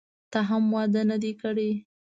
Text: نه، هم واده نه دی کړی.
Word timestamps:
نه، 0.31 0.39
هم 0.49 0.63
واده 0.75 1.01
نه 1.09 1.17
دی 1.23 1.31
کړی. 1.41 1.71